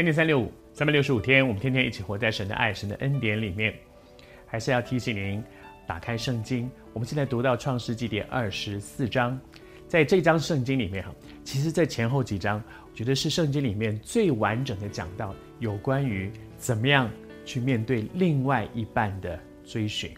[0.00, 3.74] 恩典三六五，三百六十五天，我们天天一起活在神的爱、神的恩典里面。
[4.46, 5.44] 还是要提醒您，
[5.86, 6.70] 打开圣经。
[6.94, 9.38] 我们现在读到创世纪第二十四章，
[9.86, 17.10] 在这章圣经里面哈，其实，在前后几章，我觉得是圣经里面最完整的讲到有关于怎么样
[17.44, 20.10] 去面对另外一半的追寻。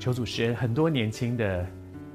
[0.00, 1.64] 求主使很多年轻的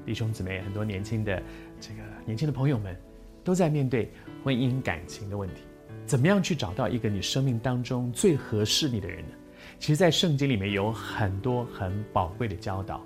[0.04, 1.42] 弟兄姊妹，很多年轻的
[1.80, 2.94] 这个年轻的朋友们，
[3.42, 4.12] 都在面对
[4.44, 5.62] 婚姻感情的问题。
[6.06, 9.34] 怎么样去找到一个你生命当中最合适你的人呢？
[9.80, 13.02] 其实，在圣经里面有很多很宝贵的教导。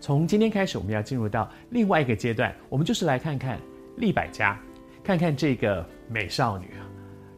[0.00, 3.60] 从今天开始，我们要进入到另外一个阶段，我们就是来看看
[3.96, 4.58] 利百加，
[5.04, 6.86] 看看这个美少女啊，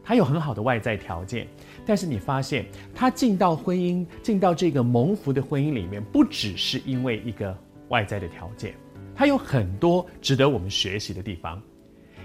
[0.03, 1.45] 她有很好的外在条件，
[1.85, 7.55] 但是你发现她进到婚姻，进到这个蒙福的婚姻里面，不只是因为一个
[7.89, 8.73] 外在的条件，
[9.13, 11.61] 她有很多值得我们学习的地方。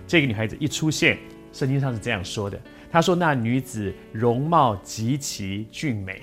[0.07, 1.19] 这个女孩子一出现。
[1.53, 2.61] 圣经上是这样说的
[2.91, 6.21] ：“他说，那女子容貌极其俊美，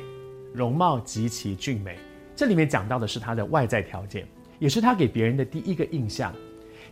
[0.54, 1.98] 容貌极其俊美。
[2.36, 4.28] 这里面讲到的是她的外在条件，
[4.60, 6.34] 也是她给别人的第一个印象。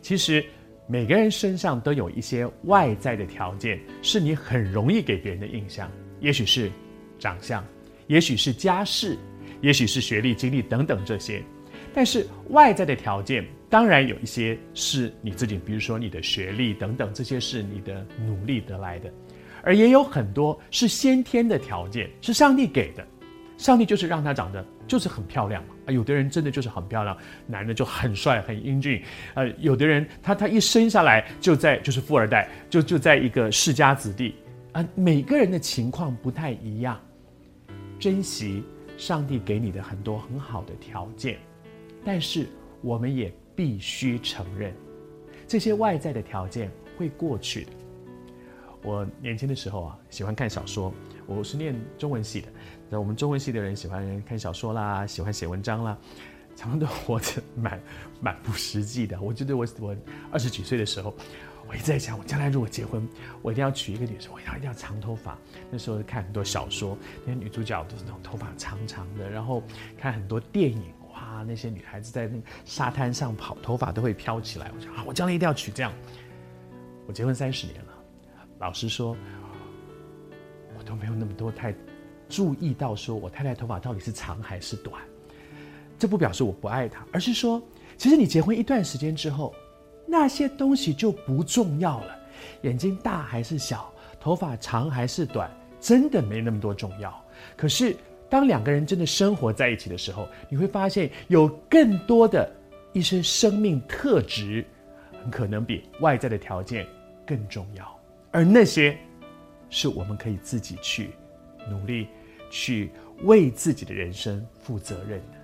[0.01, 0.43] 其实
[0.87, 5.89] 每个人身上都有一些外在的条件，是你很容易给别人的印象。
[6.19, 6.71] 也许是
[7.19, 7.63] 长相，
[8.07, 9.17] 也许是家世，
[9.61, 11.43] 也许是学历、经历等等这些。
[11.93, 19.11] 但是外在的条件。”当然有一些是你自己，比如说你的学历等等，这些是你的努力得来的，
[19.63, 23.03] 而也有很多是先天的条件，是上帝给的。
[23.57, 25.73] 上帝就是让他长得就是很漂亮嘛。
[25.87, 29.01] 啊，有的人真的就是很漂亮，男的就很帅很英俊。
[29.33, 34.35] 呃，有的人他他一生下来就在就是富二代，就就在一个世家子弟。
[34.73, 36.99] 啊，每个人的情况不太一样，
[37.97, 38.63] 珍惜
[38.97, 41.39] 上帝给你的很多很好的条件，
[42.03, 42.47] 但是
[42.81, 43.33] 我们也。
[43.55, 44.73] 必须承认，
[45.47, 47.71] 这些外在的条件会过去的。
[48.81, 50.91] 我年轻的时候啊，喜欢看小说。
[51.27, 52.47] 我是念中文系的，
[52.89, 55.95] 那我们中文系的人喜欢看小说啦，喜欢写文章啦，
[56.55, 57.79] 常常都活着蛮
[58.19, 59.21] 蛮不实际的。
[59.21, 59.95] 我记得我我
[60.31, 61.13] 二十几岁的时候，
[61.67, 63.07] 我一直在想，我将来如果结婚，
[63.43, 65.37] 我一定要娶一个女生，我要一定要长头发。
[65.69, 69.61] 那时候看很多小说，那些女主角都是那种头发长长的，然后
[69.95, 70.91] 看很多电影。
[71.33, 74.71] 啊，那些女孩子在那个沙滩上跑，头发都会飘起来。
[74.75, 75.91] 我想啊，我将来一定要娶这样。
[77.07, 77.93] 我结婚三十年了，
[78.59, 79.17] 老实说，
[80.77, 81.73] 我都没有那么多太
[82.29, 85.01] 注意到，说我太太头发到底是长还是短。
[85.97, 87.59] 这不表示我不爱她，而是说，
[87.97, 89.55] 其实你结婚一段时间之后，
[90.05, 92.15] 那些东西就不重要了。
[92.61, 97.11] 眼睛大还是小，头发长还是短，真的没那么多重要。
[97.57, 97.97] 可是。
[98.33, 102.51] 当两个人真的生活在一起的时候，你会发现有更多的
[102.91, 104.65] 一些生命特质，
[105.21, 106.83] 很可能比外在的条件
[107.27, 107.99] 更重要。
[108.31, 108.97] 而那些
[109.69, 111.11] 是我们可以自己去
[111.69, 112.07] 努力，
[112.49, 112.89] 去
[113.21, 115.37] 为自己的人生负责任的。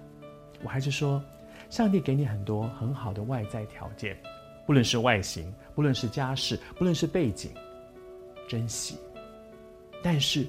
[0.64, 1.24] 我还是说，
[1.70, 4.18] 上帝给你很多很好的外在条件，
[4.66, 7.52] 不论是外形，不论是家世，不论是背景，
[8.48, 8.98] 珍惜。
[10.02, 10.48] 但是。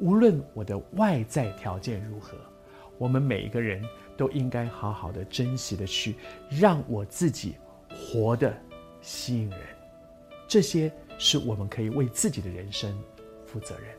[0.00, 2.36] 无论我的外在条件如何，
[2.98, 3.82] 我们每一个人
[4.16, 6.14] 都应该好好的珍惜的去
[6.48, 7.56] 让我自己
[7.88, 8.56] 活得
[9.00, 9.60] 吸引人。
[10.46, 12.96] 这些是我们可以为自己的人生
[13.44, 13.97] 负责任。